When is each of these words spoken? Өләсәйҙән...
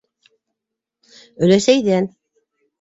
Өләсәйҙән... 1.49 2.11